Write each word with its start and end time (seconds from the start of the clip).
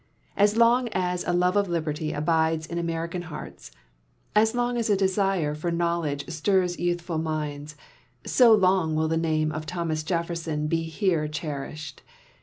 As 0.35 0.57
long 0.57 0.89
as 0.93 1.23
a 1.27 1.31
love 1.31 1.55
of 1.55 1.69
liberty 1.69 2.11
abides 2.11 2.65
in 2.65 2.79
American 2.79 3.21
hearts, 3.21 3.69
as 4.33 4.55
long 4.55 4.75
as 4.75 4.89
a 4.89 4.95
<lesire 4.97 5.53
for 5.53 5.69
knowledge 5.69 6.27
stirs 6.27 6.79
youth 6.79 7.01
ful 7.01 7.19
minds, 7.19 7.75
so 8.25 8.51
long 8.51 8.95
will 8.95 9.07
the 9.07 9.15
name 9.15 9.51
of 9.51 9.67
Thomas 9.67 10.03
.lefh'rson 10.03 10.71
he 10.73 11.11
lu;re 11.11 11.29
cherished. 11.29 12.01